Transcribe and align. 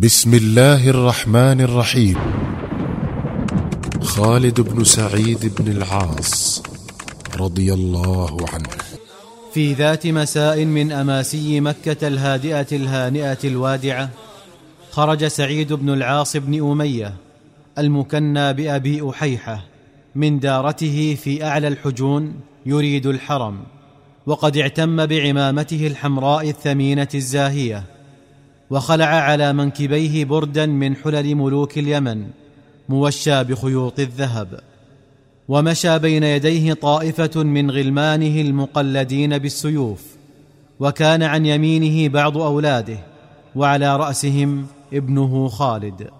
بسم 0.00 0.34
الله 0.34 0.90
الرحمن 0.90 1.60
الرحيم. 1.60 2.16
خالد 4.00 4.60
بن 4.60 4.84
سعيد 4.84 5.52
بن 5.58 5.72
العاص 5.72 6.62
رضي 7.40 7.72
الله 7.72 8.36
عنه. 8.52 8.68
في 9.54 9.72
ذات 9.72 10.06
مساء 10.06 10.64
من 10.64 10.92
أماسي 10.92 11.60
مكة 11.60 12.08
الهادئة 12.08 12.66
الهانئة 12.72 13.38
الوادعة 13.44 14.10
خرج 14.90 15.26
سعيد 15.26 15.72
بن 15.72 15.90
العاص 15.90 16.36
بن 16.36 16.70
أمية 16.70 17.14
المكنى 17.78 18.52
بأبي 18.52 19.10
أحيحة 19.10 19.64
من 20.14 20.38
دارته 20.38 21.16
في 21.22 21.44
أعلى 21.44 21.68
الحجون 21.68 22.34
يريد 22.66 23.06
الحرم 23.06 23.56
وقد 24.26 24.56
اعتم 24.56 25.06
بعمامته 25.06 25.86
الحمراء 25.86 26.48
الثمينة 26.48 27.08
الزاهية. 27.14 27.99
وخلع 28.70 29.06
على 29.06 29.52
منكبيه 29.52 30.24
بردا 30.24 30.66
من 30.66 30.96
حلل 30.96 31.34
ملوك 31.34 31.78
اليمن 31.78 32.26
موشى 32.88 33.44
بخيوط 33.44 34.00
الذهب. 34.00 34.60
ومشى 35.48 35.98
بين 35.98 36.22
يديه 36.22 36.72
طائفة 36.72 37.42
من 37.42 37.70
غلمانه 37.70 38.40
المقلدين 38.40 39.38
بالسيوف 39.38 40.02
وكان 40.80 41.22
عن 41.22 41.46
يمينه 41.46 42.08
بعض 42.08 42.38
أولاده 42.38 42.98
وعلى 43.56 43.96
رأسهم 43.96 44.66
ابنه 44.92 45.48
خالد. 45.48 46.10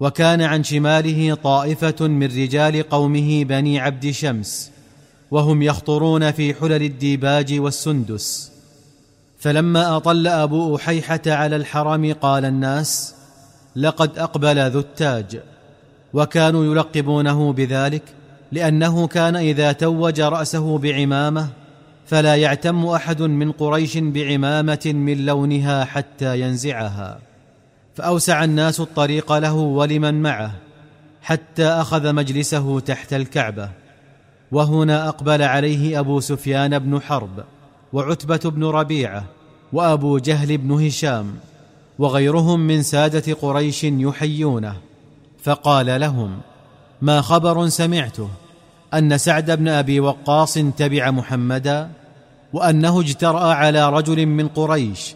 وكان 0.00 0.42
عن 0.42 0.64
شماله 0.64 1.34
طائفة 1.34 2.08
من 2.08 2.26
رجال 2.26 2.82
قومه 2.88 3.44
بني 3.44 3.80
عبد 3.80 4.10
شمس 4.10 4.70
وهم 5.30 5.62
يخطرون 5.62 6.30
في 6.30 6.54
حلل 6.54 6.82
الديباج 6.82 7.58
والسندس. 7.58 8.51
فلما 9.42 9.96
أطل 9.96 10.26
أبو 10.26 10.76
أحيحة 10.76 11.20
على 11.26 11.56
الحرم 11.56 12.12
قال 12.12 12.44
الناس 12.44 13.14
لقد 13.76 14.18
أقبل 14.18 14.70
ذو 14.70 14.80
التاج. 14.80 15.40
وكانوا 16.12 16.64
يلقبونه 16.64 17.52
بذلك 17.52 18.02
لأنه 18.52 19.06
كان 19.06 19.36
إذا 19.36 19.72
توج 19.72 20.20
رأسه 20.20 20.78
بعمامة 20.78 21.48
فلا 22.06 22.36
يعتم 22.36 22.86
أحد 22.86 23.22
من 23.22 23.52
قريش 23.52 23.98
بعمامة 23.98 24.92
من 24.94 25.26
لونها 25.26 25.84
حتى 25.84 26.40
ينزعها. 26.40 27.18
فأوسع 27.94 28.44
الناس 28.44 28.80
الطريق 28.80 29.32
له 29.32 29.54
ولمن 29.54 30.22
معه 30.22 30.52
حتى 31.22 31.66
أخذ 31.66 32.12
مجلسه 32.12 32.80
تحت 32.80 33.12
الكعبة. 33.12 33.68
وهنا 34.52 35.08
أقبل 35.08 35.42
عليه 35.42 36.00
أبو 36.00 36.20
سفيان 36.20 36.78
بن 36.78 37.00
حرب 37.00 37.44
وعتبة 37.92 38.50
بن 38.50 38.64
ربيعة 38.64 39.24
وأبو 39.72 40.18
جهل 40.18 40.58
بن 40.58 40.86
هشام 40.86 41.34
وغيرهم 41.98 42.60
من 42.60 42.82
سادة 42.82 43.34
قريش 43.34 43.84
يحيونه 43.84 44.76
فقال 45.42 46.00
لهم 46.00 46.38
ما 47.02 47.20
خبر 47.20 47.68
سمعته؟ 47.68 48.28
أن 48.94 49.18
سعد 49.18 49.50
بن 49.50 49.68
أبي 49.68 50.00
وقاص 50.00 50.54
تبع 50.54 51.10
محمدا 51.10 51.90
وأنه 52.52 53.00
اجترأ 53.00 53.54
على 53.54 53.90
رجل 53.90 54.26
من 54.26 54.48
قريش 54.48 55.14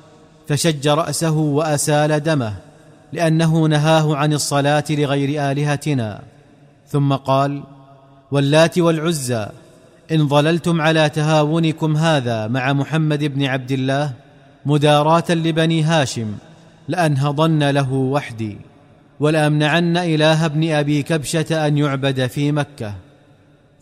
فشج 0.48 0.88
رأسه 0.88 1.36
وأسال 1.36 2.22
دمه 2.22 2.56
لأنه 3.12 3.66
نهاه 3.66 4.16
عن 4.16 4.32
الصلاة 4.32 4.84
لغير 4.90 5.50
آلهتنا. 5.50 6.22
ثم 6.88 7.12
قال 7.12 7.62
واللات 8.30 8.78
والعزى 8.78 9.48
إن 10.12 10.28
ظللتم 10.28 10.80
على 10.80 11.08
تهاونكم 11.08 11.96
هذا 11.96 12.46
مع 12.46 12.72
محمد 12.72 13.24
بن 13.24 13.44
عبد 13.44 13.72
الله 13.72 14.12
مداراة 14.66 15.24
لبني 15.30 15.82
هاشم 15.82 16.32
لأنهضن 16.88 17.70
له 17.70 17.92
وحدي 17.92 18.58
ولأمنعن 19.20 19.96
إله 19.96 20.46
ابن 20.46 20.72
أبي 20.72 21.02
كبشة 21.02 21.66
أن 21.66 21.78
يعبد 21.78 22.26
في 22.26 22.52
مكة 22.52 22.94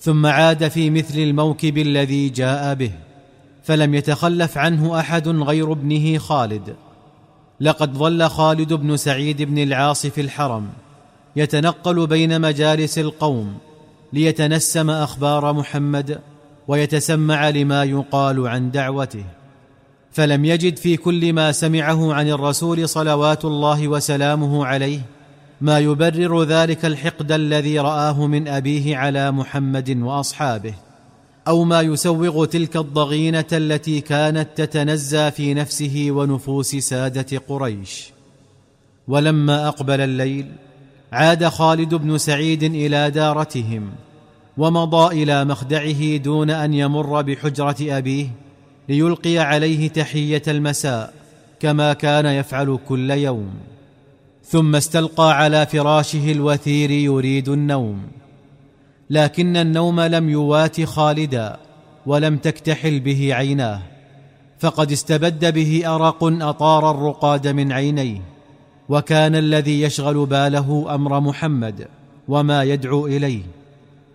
ثم 0.00 0.27
عاد 0.27 0.68
في 0.68 0.90
مثل 0.90 1.18
الموكب 1.18 1.78
الذي 1.78 2.28
جاء 2.28 2.74
به 2.74 2.90
فلم 3.62 3.95
يتخلف 3.95 4.58
عنه 4.58 5.00
أحد 5.00 5.28
غير 5.28 5.72
ابنه 5.72 6.18
خالد. 6.18 6.77
لقد 7.61 7.95
ظل 7.95 8.28
خالد 8.28 8.72
بن 8.72 8.96
سعيد 8.96 9.42
بن 9.42 9.58
العاص 9.58 10.06
في 10.06 10.20
الحرم 10.20 10.68
يتنقل 11.36 12.06
بين 12.06 12.40
مجالس 12.40 12.98
القوم 12.98 13.58
ليتنسم 14.12 14.90
أخبار 14.90 15.52
محمد 15.52 16.20
ويتسمع 16.68 17.48
لما 17.48 17.84
يقال 17.84 18.48
عن 18.48 18.70
دعوته. 18.70 19.24
فلم 20.14 20.45
يجد 20.45 20.77
في 20.77 20.97
كل 20.97 21.33
ما 21.33 21.52
سمعه 21.52 22.14
عن 22.14 22.29
الرسول 22.29 22.89
صلوات 22.89 23.45
الله 23.45 23.89
وسلامه 23.89 24.67
عليه 24.67 25.01
ما 25.61 25.79
يبرر 25.79 26.42
ذلك 26.42 26.85
الحقد 26.85 27.33
الذي 27.33 27.79
رآه 27.79 28.27
من 28.27 28.48
أبيه 28.48 28.97
على 28.97 29.30
محمد 29.30 29.98
وأصحابه 30.02 30.75
أو 31.48 31.64
ما 31.64 31.80
يسوغ 31.80 32.45
تلك 32.45 32.77
الضغينة 32.77 33.45
التي 33.52 34.01
كانت 34.01 34.48
تتنزى 34.57 35.30
في 35.30 35.55
نفسه 35.55 36.07
ونفوس 36.11 36.77
سادة 36.77 37.39
قريش. 37.48 38.11
ولما 39.08 39.69
أقبل 39.69 40.01
الليل 40.01 40.52
عاد 41.13 41.48
خالد 41.48 41.95
بن 41.95 42.19
سعيد 42.19 42.63
إلى 42.63 43.11
دارتهم 43.11 43.91
ومضى 44.58 45.23
إلى 45.23 45.45
مخدعه 45.45 46.17
دون 46.17 46.51
أن 46.51 46.75
يمر 46.75 47.23
بحجرة 47.23 47.77
أبيه 47.81 48.43
ليلقي 48.89 49.39
عليه 49.39 49.89
تحية 49.89 50.42
المساء 50.48 51.14
كما 51.61 51.92
كان 51.92 52.27
يفعل 52.27 52.78
كل 52.89 53.11
يوم. 53.11 53.50
ثم 54.45 54.77
استلقى 54.77 55.36
على 55.36 55.67
فراشه 55.67 56.33
الوثير 56.33 56.90
يريد 56.90 57.48
النوم. 57.48 58.02
لكن 59.11 59.56
النوم 59.56 60.00
لم 60.00 60.28
يوات 60.28 60.84
خالدا 60.84 61.56
ولم 62.06 62.36
تكتحل 62.36 63.00
به 63.00 63.34
عيناه. 63.34 63.83
فقد 64.58 64.92
استبد 64.92 65.55
به 65.55 65.95
أرق 65.95 66.24
أطار 66.24 66.90
الرقاد 66.90 67.48
من 67.48 67.72
عينيه. 67.72 68.20
وكان 68.89 69.36
الذي 69.36 69.83
يشغل 69.83 70.27
باله 70.27 70.95
أمر 70.95 71.20
محمد 71.20 71.89
وما 72.28 72.62
يدعو 72.62 73.06
إليه. 73.06 73.42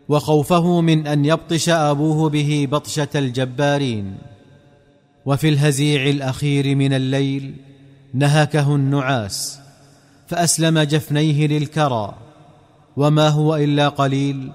وخوفه 0.09 0.81
من 0.81 1.07
أن 1.07 1.25
يبطش 1.25 1.69
أبوه 1.69 2.29
به 2.29 2.67
بطشة 2.71 3.09
الجبارين. 3.15 4.17
وفي 5.25 5.49
الهزيع 5.49 6.09
الأخير 6.09 6.75
من 6.75 6.93
الليل 6.93 7.55
نهكه 8.13 8.75
النعاس 8.75 9.59
فأسلم 10.27 10.79
جفنيه 10.79 11.47
للكرى 11.47 12.15
وما 12.97 13.29
هو 13.29 13.55
إلا 13.55 13.89
قليل 13.89 14.51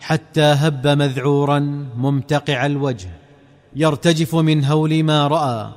حتى 0.00 0.42
هب 0.42 0.86
مذعورا 0.86 1.58
ممتقع 1.96 2.66
الوجه 2.66 3.08
يرتجف 3.76 4.34
من 4.34 4.64
هول 4.64 5.02
ما 5.02 5.26
رأى 5.26 5.72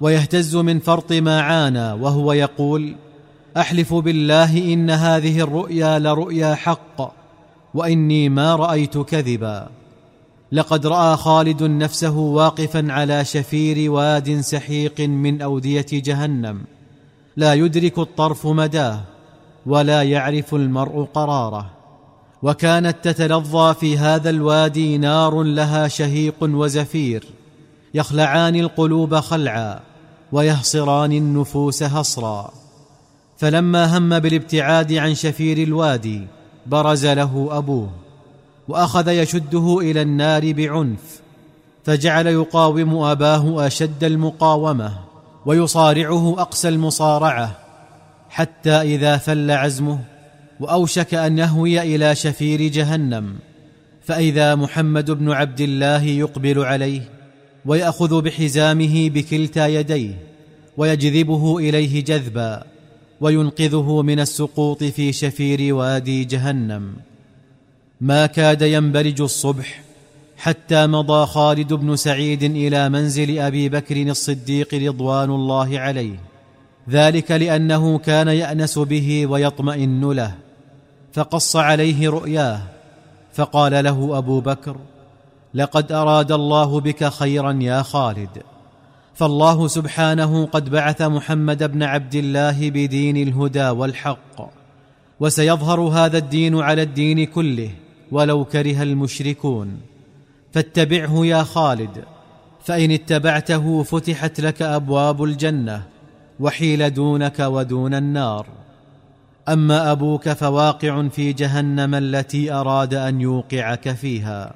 ويهتز 0.00 0.56
من 0.56 0.78
فرط 0.78 1.12
ما 1.12 1.40
عانى 1.40 1.92
وهو 1.92 2.32
يقول 2.32 2.96
أحلف 3.56 3.94
بالله 3.94 4.72
إن 4.72 4.90
هذه 4.90 5.40
الرؤيا 5.40 5.98
لرؤيا 5.98 6.54
حق 6.54 7.14
وإني 7.74 8.28
ما 8.28 8.56
رأيت 8.56 8.98
كذبا. 8.98 9.68
لقد 10.52 10.86
رأى 10.86 11.16
خالد 11.16 11.62
نفسه 11.62 12.16
واقفا 12.18 12.86
على 12.92 13.24
شفير 13.24 13.90
واد 13.90 14.40
سحيق 14.40 15.00
من 15.00 15.42
أودية 15.42 15.86
جهنم. 15.92 16.60
لا 17.36 17.54
يدرك 17.54 17.98
الطرف 17.98 18.46
مداه 18.46 19.00
ولا 19.66 20.02
يعرف 20.02 20.54
المرء 20.54 21.04
قراره. 21.14 21.70
وكانت 22.42 22.96
تتلظى 23.02 23.74
في 23.74 23.98
هذا 23.98 24.30
الوادي 24.30 24.98
نار 24.98 25.42
لها 25.42 25.88
شهيق 25.88 26.34
وزفير. 26.42 27.24
يخلعان 27.94 28.56
القلوب 28.56 29.14
خلعا 29.14 29.80
ويهصران 30.32 31.12
النفوس 31.12 31.82
هصرا. 31.82 32.50
فلما 33.36 33.98
هم 33.98 34.18
بالابتعاد 34.18 34.92
عن 34.92 35.14
شفير 35.14 35.58
الوادي 35.58 36.26
برز 36.66 37.06
له 37.06 37.48
أبوه. 37.50 38.07
وأخذ 38.68 39.08
يشده 39.08 39.78
إلى 39.80 40.02
النار 40.02 40.52
بعنف 40.52 41.20
فجعل 41.84 42.26
يقاوم 42.26 42.96
أباه 42.96 43.66
أشد 43.66 44.04
المقاومة 44.04 44.98
ويصارعه 45.46 46.40
أقسى 46.40 46.68
المصارعة 46.68 47.56
حتى 48.30 48.70
إذا 48.70 49.16
فل 49.16 49.50
عزمه 49.50 49.98
وأوشك 50.60 51.14
أن 51.14 51.38
يهوي 51.38 51.80
إلى 51.80 52.14
شفير 52.14 52.62
جهنم 52.62 53.34
فإذا 54.04 54.54
محمد 54.54 55.10
بن 55.10 55.30
عبد 55.30 55.60
الله 55.60 56.02
يقبل 56.02 56.58
عليه 56.58 57.00
ويأخذ 57.66 58.22
بحزامه 58.22 59.08
بكلتا 59.08 59.66
يديه 59.66 60.14
ويجذبه 60.76 61.58
إليه 61.58 62.04
جذبا 62.04 62.64
وينقذه 63.20 64.02
من 64.02 64.20
السقوط 64.20 64.84
في 64.84 65.12
شفير 65.12 65.74
وادي 65.74 66.24
جهنم. 66.24 67.07
ما 68.00 68.26
كاد 68.26 68.62
ينبرج 68.62 69.20
الصبح 69.20 69.80
حتى 70.36 70.86
مضى 70.86 71.26
خالد 71.26 71.72
بن 71.72 71.96
سعيد 71.96 72.42
إلى 72.42 72.88
منزل 72.88 73.38
أبي 73.38 73.68
بكر 73.68 74.02
الصديق 74.02 74.74
رضوان 74.74 75.30
الله 75.30 75.78
عليه. 75.78 76.16
ذلك 76.90 77.30
لأنه 77.30 77.98
كان 77.98 78.28
يأنس 78.28 78.78
به 78.78 79.26
ويطمئن 79.26 80.10
له. 80.12 80.34
فقص 81.12 81.56
عليه 81.56 82.10
رؤياه 82.10 82.60
فقال 83.32 83.84
له 83.84 84.18
أبو 84.18 84.40
بكر 84.40 84.76
لقد 85.54 85.92
أراد 85.92 86.32
الله 86.32 86.80
بك 86.80 87.08
خيرا 87.08 87.58
يا 87.62 87.82
خالد. 87.82 88.42
فالله 89.14 89.68
سبحانه 89.68 90.46
قد 90.46 90.70
بعث 90.70 91.02
محمد 91.02 91.72
بن 91.72 91.82
عبد 91.82 92.14
الله 92.14 92.70
بدين 92.70 93.16
الهدى 93.16 93.68
والحق. 93.68 94.50
وسيظهر 95.20 95.80
هذا 95.80 96.18
الدين 96.18 96.60
على 96.60 96.82
الدين 96.82 97.26
كله. 97.26 97.70
ولو 98.12 98.44
كره 98.44 98.82
المشركون. 98.82 99.80
فاتبعه 100.52 101.26
يا 101.26 101.42
خالد 101.42 102.04
فإن 102.64 102.90
اتبعته 102.90 103.82
فتحت 103.82 104.40
لك 104.40 104.62
أبواب 104.62 105.24
الجنة 105.24 105.82
وحيل 106.40 106.94
دونك 106.94 107.40
ودون 107.40 107.94
النار. 107.94 108.46
أما 109.48 109.92
أبوك 109.92 110.28
فواقع 110.28 111.08
في 111.08 111.32
جهنم 111.32 111.94
التي 111.94 112.52
أراد 112.52 112.94
أن 112.94 113.20
يوقعك 113.20 113.92
فيها. 113.92 114.54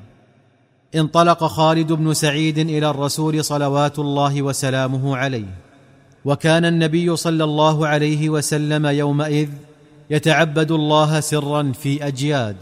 انطلق 0.94 1.44
خالد 1.44 1.93
بن 1.93 2.14
سعيد 2.14 2.58
إلى 2.58 2.90
الرسول 2.90 3.44
صلوات 3.44 3.98
الله 3.98 4.43
وسلامه 4.43 5.16
عليه. 5.16 5.55
وكان 6.25 6.64
النبي 6.64 7.16
صلى 7.16 7.44
الله 7.44 7.87
عليه 7.87 8.28
وسلم 8.28 8.87
يومئذ 8.87 9.48
يتعبد 10.10 10.70
الله 10.70 11.20
سرا 11.20 11.72
في 11.72 12.06
أجياد. 12.06 12.56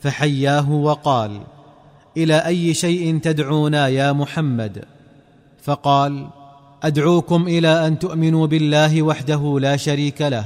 فحياه 0.00 0.72
وقال 0.72 1.40
إلى 2.16 2.46
أي 2.46 2.74
شيء 2.74 3.18
تدعونا 3.18 3.88
يا 3.88 4.12
محمد؟ 4.12 4.84
فقال 5.62 6.26
أدعوكم 6.82 7.48
إلى 7.48 7.86
أن 7.86 7.98
تؤمنوا 7.98 8.46
بالله 8.46 9.02
وحده 9.02 9.58
لا 9.60 9.76
شريك 9.76 10.22
له 10.22 10.44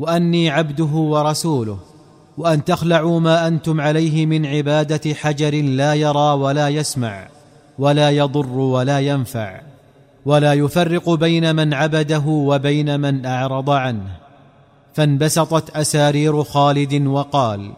وأني 0.00 0.50
عبده 0.50 0.84
ورسوله 0.84 1.78
وأن 2.38 2.64
تخلعوا 2.64 3.20
ما 3.20 3.46
أنتم 3.46 3.80
عليه 3.80 4.26
من 4.26 4.46
عبادة 4.46 5.14
حجر 5.14 5.54
لا 5.62 5.94
يرى 5.94 6.32
ولا 6.32 6.68
يسمع 6.68 7.28
ولا 7.78 8.10
يضر 8.10 8.58
ولا 8.58 9.00
ينفع 9.00 9.60
ولا 10.26 10.52
يفرق 10.52 11.10
بين 11.10 11.56
من 11.56 11.74
عبده 11.74 12.22
وبين 12.26 13.00
من 13.00 13.26
أعرض 13.26 13.70
عنه. 13.70 14.16
فانبسطت 14.94 15.70
أسارير 15.70 16.44
خالد 16.44 17.06
وقال 17.06 17.72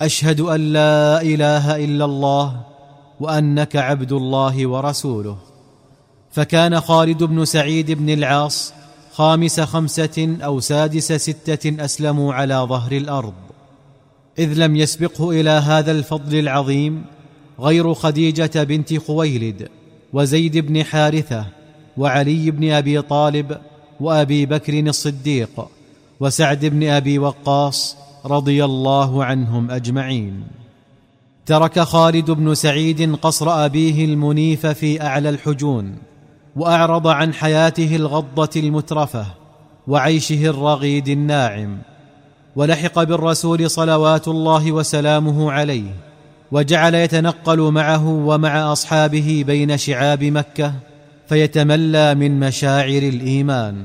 أشهد 0.00 0.40
أن 0.40 0.72
لا 0.72 1.22
إله 1.22 1.84
إلا 1.84 2.04
الله 2.04 2.60
وأنك 3.20 3.76
عبد 3.76 4.12
الله 4.12 4.66
ورسوله. 4.66 5.36
فكان 6.30 6.80
خالد 6.80 7.22
بن 7.22 7.44
سعيد 7.44 7.90
بن 7.90 8.10
العاص 8.10 8.72
خامس 9.12 9.60
خمسة 9.60 10.36
أو 10.44 10.60
سادس 10.60 11.12
ستة 11.12 11.84
أسلموا 11.84 12.34
على 12.34 12.54
ظهر 12.54 12.92
الأرض. 12.92 13.34
إذ 14.38 14.52
لم 14.54 14.76
يسبقه 14.76 15.30
إلى 15.30 15.50
هذا 15.50 15.92
الفضل 15.92 16.38
العظيم 16.38 17.04
غير 17.60 17.94
خديجة 17.94 18.64
بنت 18.64 18.98
خويلد 18.98 19.68
وزيد 20.12 20.58
بن 20.58 20.84
حارثة 20.84 21.46
وعلي 21.96 22.50
بن 22.50 22.70
أبي 22.70 23.02
طالب 23.02 23.58
وأبي 24.00 24.46
بكر 24.46 24.80
الصديق 24.80 25.68
وسعد 26.20 26.66
بن 26.66 26.88
أبي 26.88 27.18
وقاص 27.18 27.96
رضي 28.26 28.64
الله 28.64 29.24
عنهم 29.24 29.70
أجمعين. 29.70 30.42
ترك 31.46 31.80
خالد 31.80 32.30
بن 32.30 32.54
سعيد 32.54 33.14
قصر 33.14 33.64
أبيه 33.64 34.04
المنيف 34.04 34.66
في 34.66 35.02
أعلى 35.02 35.28
الحجون 35.28 35.94
وأعرض 36.56 37.06
عن 37.06 37.34
حياته 37.34 37.96
الغضة 37.96 38.50
المترفة 38.56 39.26
وعيشه 39.88 40.46
الرغيد 40.46 41.08
الناعم 41.08 41.78
ولحق 42.56 43.02
بالرسول 43.02 43.70
صلوات 43.70 44.28
الله 44.28 44.72
وسلامه 44.72 45.52
عليه 45.52 45.90
وجعل 46.52 46.94
يتنقل 46.94 47.60
معه 47.60 48.08
ومع 48.08 48.72
أصحابه 48.72 49.44
بين 49.46 49.76
شعاب 49.76 50.24
مكة 50.24 50.72
فيتملى 51.28 52.14
من 52.14 52.40
مشاعر 52.40 53.02
الإيمان. 53.02 53.84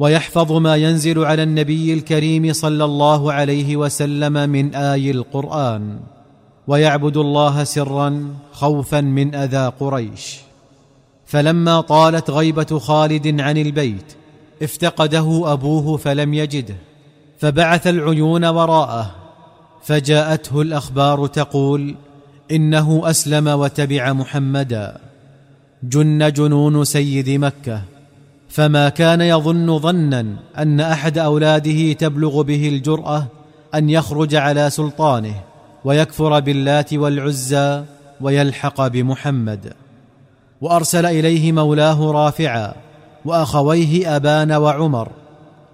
ويحفظ 0.00 0.52
ما 0.52 0.76
ينزل 0.76 1.24
على 1.24 1.42
النبي 1.42 1.94
الكريم 1.94 2.52
صلى 2.52 2.84
الله 2.84 3.32
عليه 3.32 3.76
وسلم 3.76 4.32
من 4.32 4.74
آي 4.74 5.10
القرآن. 5.10 6.00
ويعبد 6.66 7.16
الله 7.16 7.64
سرا 7.64 8.34
خوفا 8.52 9.00
من 9.00 9.34
أذى 9.34 9.72
قريش. 9.80 10.38
فلما 11.26 11.80
طالت 11.80 12.30
غيبة 12.30 12.78
خالد 12.78 13.40
عن 13.40 13.56
البيت 13.58 14.12
افتقده 14.62 15.52
أبوه 15.52 15.96
فلم 15.96 16.34
يجده. 16.34 16.76
فبعث 17.38 17.86
العيون 17.86 18.44
وراءه. 18.44 19.10
فجاءته 19.82 20.62
الأخبار 20.62 21.26
تقول 21.26 21.94
إنه 22.50 23.02
أسلم 23.04 23.48
وتبع 23.48 24.12
محمدا. 24.12 25.00
جن 25.82 26.32
جنون 26.32 26.84
سيد 26.84 27.30
مكة. 27.30 27.82
فما 28.50 28.88
كان 28.88 29.20
يظن 29.20 29.78
ظنا 29.78 30.26
أن 30.58 30.80
أحد 30.80 31.18
أولاده 31.18 31.92
تبلغ 31.92 32.42
به 32.42 32.68
الجرأة 32.68 33.26
أن 33.74 33.90
يخرج 33.90 34.34
على 34.34 34.70
سلطانه 34.70 35.34
ويكفر 35.84 36.40
باللات 36.40 36.94
والعزى 36.94 37.84
ويلحق 38.20 38.86
بمحمد. 38.86 39.72
وأرسل 40.60 41.06
إليه 41.06 41.52
مولاه 41.52 42.12
رافعا 42.12 42.74
وأخويه 43.24 44.16
أبان 44.16 44.52
وعمر 44.52 45.08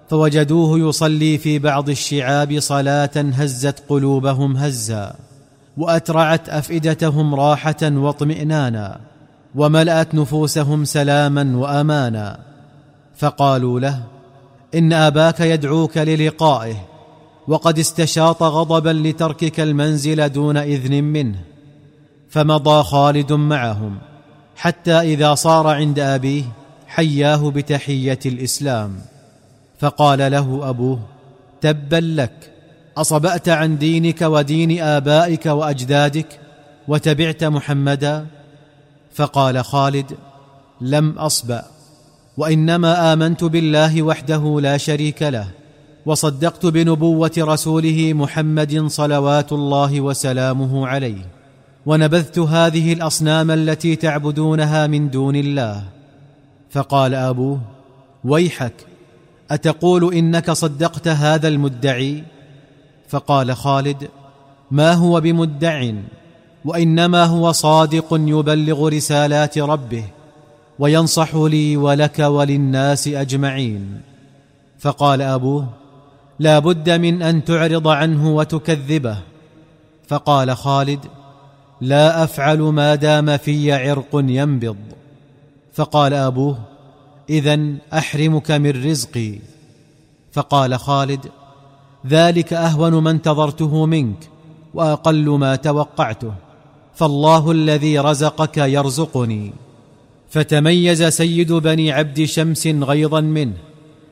فوجدوه 0.09 0.79
يصلي 0.79 1.37
في 1.37 1.59
بعض 1.59 1.89
الشعاب 1.89 2.59
صلاة 2.59 3.09
هزت 3.15 3.83
قلوبهم 3.89 4.57
هزا 4.57 5.15
وأترعت 5.77 6.49
أفئدتهم 6.49 7.35
راحة 7.35 7.75
واطمئنانا 7.83 8.99
وملأت 9.55 10.15
نفوسهم 10.15 10.85
سلاما 10.85 11.57
وأمانا. 11.57 12.39
فقالوا 13.17 13.79
له 13.79 14.03
إن 14.75 14.93
أباك 14.93 15.39
يدعوك 15.39 15.97
للقائه 15.97 16.75
وقد 17.47 17.79
استشاط 17.79 18.43
غضبا 18.43 18.89
لتركك 18.89 19.59
المنزل 19.59 20.29
دون 20.29 20.57
إذن 20.57 21.03
منه 21.03 21.39
فمضى 22.29 22.83
خالد 22.83 23.33
معهم 23.33 23.97
حتى 24.55 24.99
إذا 24.99 25.35
صار 25.35 25.67
عند 25.67 25.99
أبيه 25.99 26.43
حياه 26.87 27.51
بتحية 27.51 28.19
الإسلام. 28.25 28.99
فقال 29.79 30.31
له 30.31 30.69
أبوه 30.69 30.99
تبا 31.61 31.95
لك 31.95 32.53
أصبأت 32.97 33.49
عن 33.49 33.77
دينك 33.77 34.21
ودين 34.21 34.81
آبائك 34.81 35.45
وأجدادك 35.45 36.39
وتبعت 36.87 37.43
محمدا؟ 37.43 38.25
فقال 39.13 39.65
خالد 39.65 40.17
لم 40.81 41.09
أصبأ. 41.19 41.76
وإنما 42.37 43.13
آمنت 43.13 43.43
بالله 43.43 44.01
وحده 44.01 44.59
لا 44.61 44.77
شريك 44.77 45.23
له 45.23 45.47
وصدقت 46.05 46.65
بنبوة 46.65 47.31
رسوله 47.37 48.13
محمد 48.13 48.87
صلوات 48.87 49.51
الله 49.51 50.01
وسلامه 50.01 50.87
عليه 50.87 51.25
ونبذت 51.85 52.39
هذه 52.39 52.93
الأصنام 52.93 53.51
التي 53.51 53.95
تعبدونها 53.95 54.87
من 54.87 55.09
دون 55.09 55.35
الله. 55.35 55.83
فقال 56.69 57.13
أبوه 57.13 57.59
ويحك 58.23 58.73
أتقول 59.51 60.13
إنك 60.13 60.51
صدقت 60.51 61.07
هذا 61.07 61.47
المدعي؟ 61.47 62.23
فقال 63.09 63.55
خالد 63.55 64.07
ما 64.71 64.93
هو 64.93 65.21
بمدع 65.21 65.91
وإنما 66.65 67.23
هو 67.23 67.51
صادق 67.51 68.07
يبلغ 68.11 68.87
رسالات 68.87 69.57
ربه. 69.57 70.03
وينصح 70.79 71.35
لي 71.35 71.77
ولك 71.77 72.19
وللناس 72.19 73.07
أجمعين. 73.07 74.01
فقال 74.79 75.21
أبوه 75.21 75.67
لا 76.39 76.59
بد 76.59 76.89
من 76.89 77.21
أن 77.21 77.43
تعرض 77.43 77.87
عنه 77.87 78.35
وتكذبه. 78.35 79.17
فقال 80.07 80.57
خالد 80.57 81.05
لا 81.81 82.23
أفعل 82.23 82.59
ما 82.59 82.95
دام 82.95 83.37
في 83.37 83.73
عرق 83.73 84.09
ينبض. 84.13 84.77
فقال 85.73 86.13
أبوه 86.13 86.59
اذا 87.29 87.59
أحرمك 87.93 88.51
من 88.51 88.89
رزقي. 88.89 89.39
فقال 90.31 90.79
خالد 90.79 91.25
ذلك 92.07 92.53
أهون 92.53 92.93
ما 92.93 93.11
انتظرته 93.11 93.85
منك 93.85 94.29
وأقل 94.73 95.29
ما 95.29 95.55
توقعته. 95.55 96.33
فالله 96.95 97.51
الذي 97.51 97.99
رزقك 97.99 98.57
يرزقني. 98.57 99.53
فتميز 100.29 101.03
سيد 101.03 101.53
بني 101.53 101.91
عبد 101.91 102.23
شمس 102.23 102.67
غيظا 102.67 103.21
منه 103.21 103.53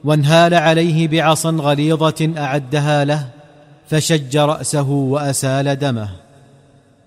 وانهال 0.04 0.54
عليه 0.54 1.08
بعصا 1.08 1.50
غليظة 1.50 2.34
أعدها 2.38 3.06
له 3.06 3.28
فشج 3.88 4.38
رأسه 4.38 4.90
وأسال 4.90 5.76
دمه. 5.80 6.10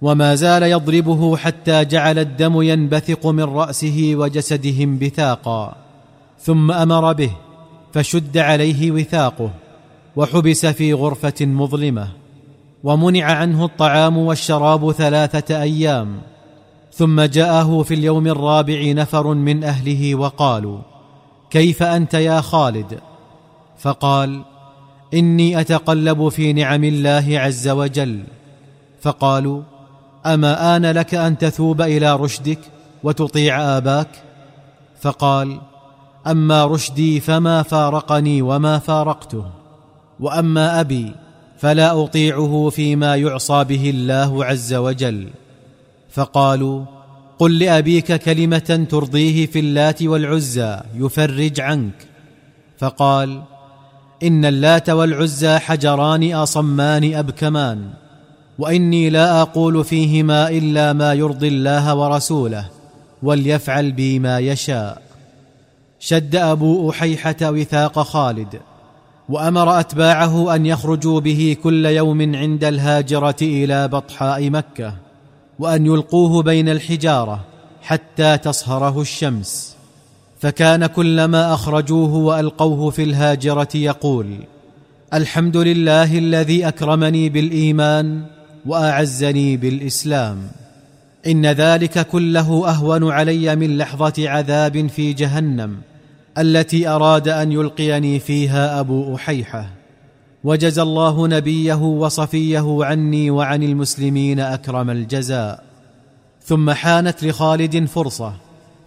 وما 0.02 0.34
زال 0.34 0.62
يضربه 0.62 1.36
حتى 1.36 1.84
جعل 1.84 2.18
الدم 2.18 2.62
ينبثق 2.62 3.26
من 3.26 3.44
رأسه 3.44 4.12
وجسده 4.14 4.84
انبثاقا 4.84 5.76
ثم 6.40 6.72
أمر 6.72 7.12
به 7.12 7.30
فشد 7.92 8.38
عليه 8.38 8.90
وثاقه 8.90 9.50
وحبس 10.16 10.66
في 10.66 10.92
غرفة 10.92 11.46
مظلمة. 11.46 12.08
ومنع 12.84 13.24
عنه 13.24 13.64
الطعام 13.64 14.18
والشراب 14.18 14.92
ثلاثة 14.92 15.62
أيام. 15.62 16.18
ثم 16.92 17.21
جاءه 17.21 17.83
في 17.83 17.95
اليوم 17.95 18.26
الرابع 18.26 18.92
نفر 18.92 19.35
من 19.35 19.64
أهله 19.64 20.14
وقالوا 20.14 20.78
كيف 21.50 21.83
أنت 21.83 22.14
يا 22.14 22.40
خالد؟ 22.40 22.99
فقال 23.78 24.42
إني 25.14 25.61
أتقلب 25.61 26.28
في 26.28 26.52
نعم 26.52 26.85
الله 26.85 27.25
عز 27.28 27.68
وجل. 27.68 28.25
فقالوا 29.00 29.62
أما 30.26 30.76
آن 30.76 30.87
لك 30.87 31.14
أن 31.14 31.38
تثوب 31.38 31.83
إلى 31.83 32.16
رشدك 32.16 32.59
وتطيع 33.02 33.76
آباك؟ 33.76 34.09
فقال 35.00 35.61
أما 36.26 36.64
رشدي 36.64 37.21
فما 37.21 37.62
فارقني 37.62 38.42
وما 38.42 38.78
فارقته 38.78 39.45
وأما 40.21 40.80
أبي 40.80 41.12
فلا 41.59 42.04
أطيعه 42.04 42.68
فيما 42.68 43.16
يعصى 43.16 43.64
به 43.64 43.90
الله 43.90 44.45
عز 44.45 44.75
وجل. 44.75 45.28
فقالوا 46.10 46.84
قل 47.38 47.58
لأبيك 47.58 48.12
كلمة 48.12 48.86
ترضيه 48.90 49.46
في 49.46 49.58
اللات 49.58 50.02
والعزى 50.02 50.80
يفرج 50.94 51.60
عنك. 51.60 52.06
فقال 52.78 53.42
إن 54.22 54.44
اللات 54.44 54.90
والعزى 54.90 55.58
حجران 55.58 56.32
أصمان 56.32 57.14
أبكمان 57.14 57.90
وإني 58.58 59.10
لا 59.10 59.42
أقول 59.42 59.84
فيهما 59.84 60.48
إلا 60.48 60.92
ما 60.92 61.12
يرضي 61.14 61.48
الله 61.48 61.94
ورسوله 61.94 62.68
وليفعل 63.22 63.92
بي 63.92 64.18
ما 64.18 64.38
يشاء. 64.38 65.02
شد 66.00 66.36
أبو 66.36 66.90
أحيحة 66.90 67.36
وثاق 67.42 67.98
خالد 67.98 68.60
وأمر 69.28 69.80
أتباعه 69.80 70.54
أن 70.54 70.66
يخرجوا 70.66 71.20
به 71.20 71.56
كل 71.62 71.86
يوم 71.86 72.36
عند 72.36 72.64
الهاجرة 72.64 73.36
إلى 73.42 73.88
بطحاء 73.88 74.50
مكة. 74.50 74.94
وأن 75.58 75.86
يلقوه 75.86 76.42
بين 76.42 76.68
الحجارة 76.68 77.44
حتى 77.82 78.38
تصهره 78.38 79.00
الشمس. 79.00 79.76
فكان 80.40 80.86
كلما 80.86 81.54
أخرجوه 81.54 82.14
وألقوه 82.14 82.90
في 82.90 83.02
الهاجرة 83.02 83.68
يقول 83.74 84.36
الحمد 85.14 85.56
لله 85.56 86.18
الذي 86.18 86.68
أكرمني 86.68 87.28
بالإيمان 87.28 88.22
وأعزني 88.66 89.56
بالإسلام. 89.56 90.38
إن 91.26 91.46
ذلك 91.46 92.06
كله 92.06 92.68
أهون 92.68 93.10
علي 93.12 93.56
من 93.56 93.78
لحظة 93.78 94.28
عذاب 94.28 94.86
في 94.86 95.12
جهنم 95.12 95.76
التي 96.38 96.88
أراد 96.88 97.28
أن 97.28 97.52
يلقيني 97.52 98.18
فيها 98.18 98.80
أبو 98.80 99.14
أحيحة. 99.14 99.77
وجزى 100.45 100.83
الله 100.83 101.28
نبيه 101.28 101.75
وصفيه 101.75 102.78
عني 102.80 103.30
وعن 103.30 103.62
المسلمين 103.62 104.40
أكرم 104.40 104.90
الجزاء. 104.90 105.62
ثم 106.45 106.71
حانت 106.71 107.25
لخالد 107.25 107.85
فرصة 107.85 108.33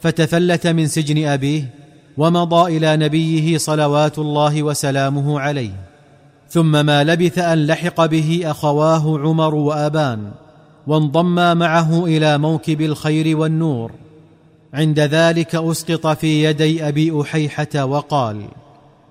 فتفلت 0.02 0.68
من 0.68 0.88
سجن 0.88 1.28
أبيه 1.28 1.70
ومضى 2.18 2.78
إلى 2.78 2.98
نبيه 2.98 3.58
صلوات 3.58 4.20
الله 4.20 4.64
وسلامه 4.64 5.40
عليه. 5.40 5.72
ثم 6.50 6.86
ما 6.86 7.04
لبث 7.04 7.38
أن 7.38 7.68
لحق 7.68 8.06
به 8.06 8.42
أخواه 8.46 9.20
عمر 9.20 9.56
وأبان 9.56 10.32
وانضما 10.88 11.54
معه 11.54 12.06
إلى 12.06 12.38
موكب 12.38 12.82
الخير 12.82 13.38
والنور. 13.38 13.92
عند 14.74 15.00
ذلك 15.00 15.56
أسقط 15.56 16.08
في 16.08 16.44
يدي 16.44 16.88
أبي 16.88 17.22
أحيحة 17.22 17.86
وقال 17.86 18.42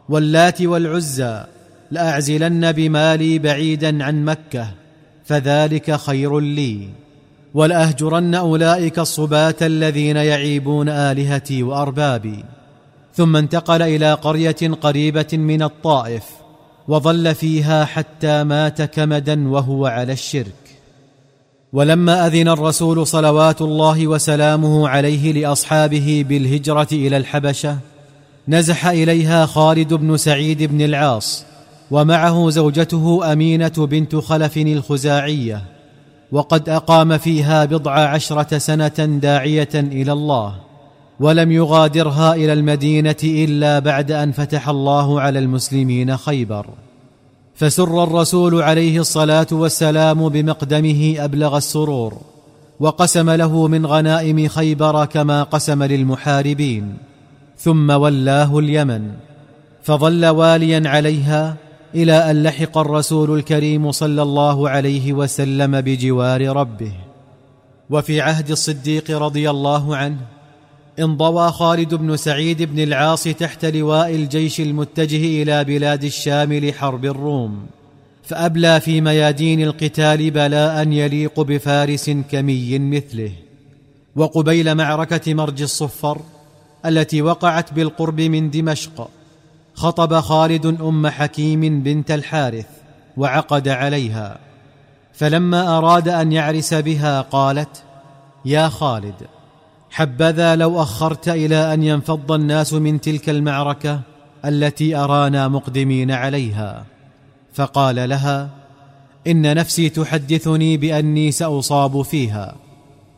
واللات 0.08 0.62
والعزى 0.62 1.44
لأعزلن 1.90 2.72
بمالي 2.72 3.38
بعيدا 3.38 4.04
عن 4.04 4.24
مكة 4.24 4.70
فذلك 5.24 5.96
خير 5.96 6.40
لي. 6.40 6.88
ولأهجرن 7.54 8.34
أولئك 8.34 8.98
الصباة 8.98 9.54
الذين 9.62 10.16
يعيبون 10.16 10.88
آلهتي 10.88 11.62
وأربابي. 11.62 12.44
ثم 13.14 13.36
انتقل 13.36 13.82
إلى 13.82 14.12
قرية 14.12 14.70
قريبة 14.80 15.28
من 15.32 15.62
الطائف 15.62 16.24
وظل 16.88 17.34
فيها 17.34 17.84
حتى 17.84 18.44
مات 18.44 18.82
كمدا 18.82 19.48
وهو 19.48 19.86
على 19.86 20.12
الشرك. 20.12 20.60
ولما 21.72 22.26
أذن 22.26 22.48
الرسول 22.48 23.06
صلوات 23.06 23.62
الله 23.62 24.06
وسلامه 24.06 24.88
عليه 24.88 25.32
لأصحابه 25.32 26.24
بالهجرة 26.28 26.88
إلى 26.92 27.16
الحبشة 27.16 27.78
نزح 28.48 28.86
إليها 28.86 29.46
خالد 29.46 29.94
بن 29.94 30.16
سعيد 30.16 30.62
بن 30.62 30.80
العاص 30.80 31.44
ومعه 31.90 32.50
زوجته 32.50 33.32
أمينة 33.32 33.72
بنت 33.78 34.16
خلف 34.16 34.56
الخزاعية 34.56 35.62
وقد 36.32 36.68
أقام 36.68 37.18
فيها 37.18 37.64
بضع 37.64 37.92
عشرة 37.92 38.58
سنة 38.58 39.18
داعية 39.22 39.68
إلى 39.74 40.12
الله 40.12 40.54
ولم 41.20 41.52
يغادرها 41.52 42.34
إلى 42.34 42.52
المدينة 42.52 43.16
إلا 43.24 43.78
بعد 43.78 44.12
أن 44.12 44.32
فتح 44.32 44.68
الله 44.68 45.20
على 45.20 45.38
المسلمين 45.38 46.16
خيبر. 46.16 46.66
فسر 47.54 48.04
الرسول 48.04 48.62
عليه 48.62 49.00
الصلاة 49.00 49.46
والسلام 49.52 50.28
بمقدمه 50.28 51.14
أبلغ 51.18 51.56
السرور 51.56 52.14
وقسم 52.80 53.30
له 53.30 53.68
من 53.68 53.86
غنائم 53.86 54.48
خيبر 54.48 55.04
كما 55.04 55.42
قسم 55.42 55.82
للمحاربين 55.82 56.96
ثم 57.58 57.90
ولاه 57.90 58.58
اليمن 58.58 59.10
فظل 59.82 60.26
واليا 60.26 60.88
عليها 60.88 61.56
إلى 61.94 62.30
أن 62.30 62.42
لحق 62.42 62.78
الرسول 62.78 63.38
الكريم 63.38 63.92
صلى 63.92 64.22
الله 64.22 64.68
عليه 64.68 65.12
وسلم 65.12 65.80
بجوار 65.80 66.56
ربه. 66.56 66.92
وفي 67.90 68.20
عهد 68.20 68.50
الصديق 68.50 69.10
رضي 69.10 69.50
الله 69.50 69.96
عنه 69.96 70.18
انضوى 70.98 71.52
خالد 71.52 71.94
بن 71.94 72.16
سعيد 72.16 72.62
بن 72.62 72.82
العاص 72.82 73.24
تحت 73.24 73.64
لواء 73.64 74.14
الجيش 74.14 74.60
المتجه 74.60 75.42
إلى 75.42 75.64
بلاد 75.64 76.04
الشام 76.04 76.52
لحرب 76.52 77.04
الروم 77.04 77.66
فأبلى 78.22 78.80
في 78.80 79.00
ميادين 79.00 79.62
القتال 79.62 80.30
بلاء 80.30 80.88
يليق 80.88 81.40
بفارس 81.40 82.10
كمي 82.10 82.78
مثله. 82.78 83.32
وقبيل 84.16 84.74
معركة 84.74 85.34
مرج 85.34 85.62
الصفر 85.62 86.18
التي 86.86 87.22
وقعت 87.22 87.72
بالقرب 87.72 88.20
من 88.20 88.50
دمشق 88.50 89.10
خطب 89.80 90.20
خالد 90.20 90.66
أم 90.66 91.06
حكيم 91.06 91.82
بنت 91.82 92.10
الحارث 92.10 92.66
وعقد 93.16 93.68
عليها 93.68 94.38
فلما 95.12 95.78
أراد 95.78 96.08
أن 96.08 96.32
يعرس 96.32 96.74
بها 96.74 97.20
قالت 97.20 97.82
يا 98.44 98.68
خالد 98.68 99.14
حبذا 99.90 100.56
لو 100.56 100.82
أخرت 100.82 101.28
إلى 101.28 101.74
أن 101.74 101.82
ينفض 101.82 102.32
الناس 102.32 102.72
من 102.72 103.00
تلك 103.00 103.30
المعركة 103.30 104.00
التي 104.44 104.96
أرانا 104.96 105.48
مقدمين 105.48 106.10
عليها 106.10 106.84
فقال 107.52 108.08
لها 108.08 108.48
إن 109.26 109.54
نفسي 109.54 109.88
تحدثني 109.88 110.76
بأني 110.76 111.32
سأصاب 111.32 112.02
فيها 112.02 112.54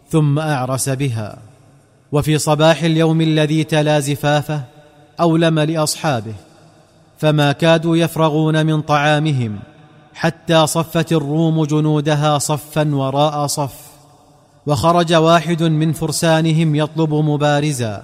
ثم 0.09 0.39
أعرس 0.39 0.89
بها 0.89 1.39
وفي 2.13 2.39
صباح 2.39 2.83
اليوم 2.83 3.21
الذي 3.21 3.65
تلا 3.65 4.01
زفافه 4.01 4.63
أولم 5.21 5.59
لأصحابه 5.59 6.35
فما 7.23 7.53
كادوا 7.53 7.97
يفرغون 7.97 8.67
من 8.67 8.81
طعامهم 8.81 9.59
حتى 10.15 10.67
صفت 10.67 11.13
الروم 11.13 11.65
جنودها 11.65 12.39
صفا 12.39 12.95
وراء 12.95 13.47
صف 13.47 13.75
وخرج 14.67 15.15
واحد 15.15 15.63
من 15.63 15.93
فرسانهم 15.93 16.75
يطلب 16.75 17.15
مبارزا 17.15 18.03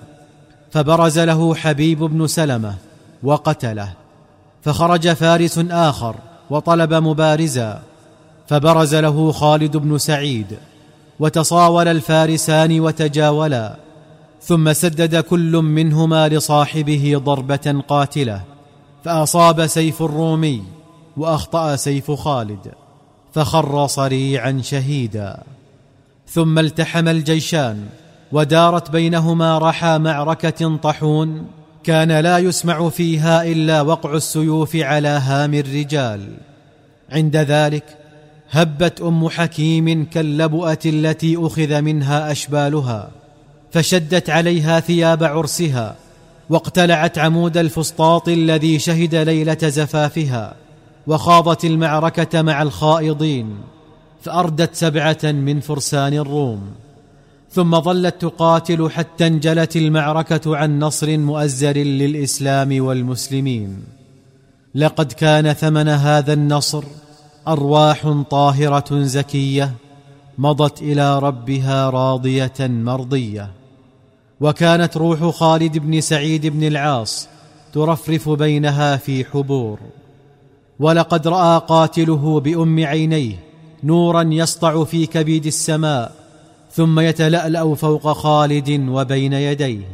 فبرز 0.70 1.18
له 1.18 1.54
حبيب 1.54 1.98
بن 1.98 2.26
سلمة 2.26 2.74
وقتله 3.22 3.92
فخرج 4.62 5.12
فارس 5.12 5.58
آخر 5.70 6.14
وطلب 6.50 6.94
مبارزا 6.94 7.82
فبرز 8.46 8.94
له 8.94 9.32
خالد 9.32 9.76
بن 9.76 9.98
سعيد 9.98 10.58
وتصاول 11.20 11.88
الفارسان 11.88 12.80
وتجاولا 12.80 13.76
ثم 14.42 14.72
سدد 14.72 15.16
كل 15.16 15.52
منهما 15.56 16.28
لصاحبه 16.28 17.22
ضربة 17.24 17.82
قاتلة. 17.88 18.40
فأصاب 19.08 19.66
سيف 19.66 20.02
الرومي 20.02 20.62
وأخطأ 21.16 21.76
سيف 21.76 22.10
خالد 22.10 22.72
فخر 23.32 23.86
صريعا 23.86 24.60
شهيدا. 24.62 25.42
ثم 26.26 26.58
التحم 26.58 27.08
الجيشان 27.08 27.86
ودارت 28.32 28.90
بينهما 28.90 29.58
رحى 29.58 29.98
معركة 29.98 30.76
طحون 30.76 31.46
كان 31.84 32.12
لا 32.12 32.38
يسمع 32.38 32.88
فيها 32.88 33.44
إلا 33.44 33.82
وقع 33.82 34.14
السيوف 34.14 34.76
على 34.76 35.08
هام 35.08 35.54
الرجال. 35.54 36.32
عند 37.12 37.36
ذلك 37.36 37.84
هبت 38.50 39.00
أم 39.00 39.28
حكيم 39.28 40.04
كاللبؤة 40.04 40.78
التي 40.86 41.36
أخذ 41.36 41.80
منها 41.80 42.32
أشبالها 42.32 43.10
فشدت 43.72 44.30
عليها 44.30 44.80
ثياب 44.80 45.24
عرسها 45.24 45.96
واقتلعت 46.50 47.18
عمود 47.18 47.56
الفسطاط 47.56 48.28
الذي 48.28 48.78
شهد 48.78 49.14
ليلة 49.14 49.58
زفافها 49.62 50.54
وخاضت 51.06 51.64
المعركة 51.64 52.42
مع 52.42 52.62
الخائضين 52.62 53.56
فأردت 54.22 54.74
سبعة 54.74 55.18
من 55.24 55.60
فرسان 55.60 56.14
الروم. 56.14 56.60
ثم 57.50 57.80
ظلت 57.80 58.20
تقاتل 58.20 58.90
حتى 58.90 59.26
انجلت 59.26 59.76
المعركة 59.76 60.56
عن 60.56 60.78
نصر 60.78 61.18
مؤزر 61.18 61.76
للإسلام 61.76 62.84
والمسلمين. 62.84 63.82
لقد 64.74 65.12
كان 65.12 65.52
ثمن 65.52 65.88
هذا 65.88 66.32
النصر 66.32 66.84
أرواح 67.48 68.22
طاهرة 68.30 69.02
زكية 69.02 69.72
مضت 70.38 70.82
إلى 70.82 71.18
ربها 71.18 71.90
راضية 71.90 72.52
مرضية. 72.60 73.57
وكانت 74.40 74.96
روح 74.96 75.28
خالد 75.36 75.78
بن 75.78 76.00
سعيد 76.00 76.46
بن 76.46 76.66
العاص 76.66 77.28
ترفرف 77.74 78.28
بينها 78.28 78.96
في 78.96 79.24
حبور. 79.24 79.78
ولقد 80.78 81.28
رأى 81.28 81.62
قاتله 81.68 82.40
بأم 82.40 82.84
عينيه 82.84 83.36
نورا 83.84 84.22
يسطع 84.22 84.84
في 84.84 85.06
كبيد 85.06 85.46
السماء 85.46 86.12
ثم 86.72 87.00
يتلألأ 87.00 87.74
فوق 87.74 88.12
خالد 88.12 88.70
وبين 88.88 89.32
يديه. 89.32 89.88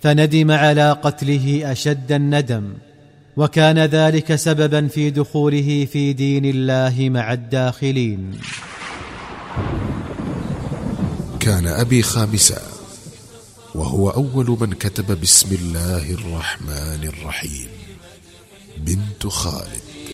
فندم 0.00 0.50
على 0.50 0.92
قتله 0.92 1.72
أشد 1.72 2.12
الندم 2.12 2.72
وكان 3.36 3.78
ذلك 3.78 4.34
سببا 4.34 4.88
في 4.88 5.10
دخوله 5.10 5.88
في 5.92 6.12
دين 6.12 6.44
الله 6.44 6.94
مع 7.10 7.32
الداخلين. 7.32 8.30
كان 11.40 11.66
أبي 11.66 12.02
خامسا 12.02 12.75
وهو 13.76 14.10
أول 14.10 14.56
من 14.60 14.72
كتب 14.72 15.20
بسم 15.20 15.54
الله 15.54 16.10
الرحمن 16.10 17.04
الرحيم. 17.04 17.68
بنت 18.76 19.26
خالد. 19.26 19.85